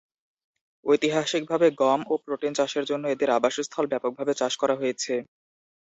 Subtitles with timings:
[0.85, 5.13] ঐতিহাসিকভাবে গম ও প্রোটিন চাষের জন্য এদের আবাসস্থল ব্যাপকভাবে চাষ করা হয়েছে।